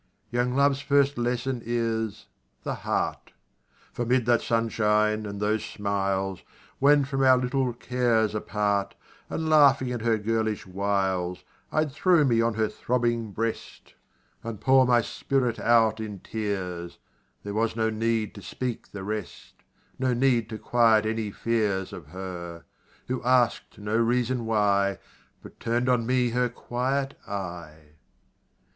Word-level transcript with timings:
Young 0.31 0.55
Love's 0.55 0.81
first 0.81 1.15
lesson 1.19 1.61
is 1.63 2.25
the 2.63 2.73
heart: 2.73 3.33
For 3.93 4.03
'mid 4.03 4.25
that 4.25 4.41
sunshine, 4.41 5.27
and 5.27 5.39
those 5.39 5.63
smiles, 5.63 6.41
When, 6.79 7.05
from 7.05 7.21
our 7.21 7.37
little 7.37 7.71
cares 7.73 8.33
apart, 8.33 8.95
And 9.29 9.47
laughing 9.47 9.91
at 9.91 10.01
her 10.01 10.17
girlish 10.17 10.65
wiles, 10.65 11.43
I'd 11.71 11.91
throw 11.91 12.23
me 12.23 12.41
on 12.41 12.55
her 12.55 12.67
throbbing 12.67 13.29
breast, 13.29 13.93
And 14.43 14.59
pour 14.59 14.87
my 14.87 15.01
spirit 15.01 15.59
out 15.59 15.99
in 15.99 16.17
tears 16.21 16.97
There 17.43 17.53
was 17.53 17.75
no 17.75 17.91
need 17.91 18.33
to 18.33 18.41
speak 18.41 18.93
the 18.93 19.03
rest 19.03 19.53
No 19.99 20.15
need 20.15 20.49
to 20.49 20.57
quiet 20.57 21.05
any 21.05 21.29
fears 21.29 21.93
Of 21.93 22.07
her 22.07 22.65
who 23.07 23.21
ask'd 23.23 23.77
no 23.77 23.97
reason 23.97 24.47
why, 24.47 24.97
But 25.43 25.59
turn'd 25.59 25.87
on 25.87 26.07
me 26.07 26.29
her 26.31 26.49
quiet 26.49 27.19
eye! 27.27 27.97